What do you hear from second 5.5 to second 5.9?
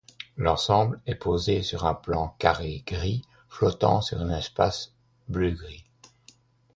gris.